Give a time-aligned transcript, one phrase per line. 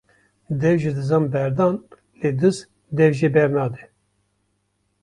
[0.61, 1.75] Dev ji dizan berdan
[2.19, 2.57] lê diz
[2.97, 3.83] dev jê bernade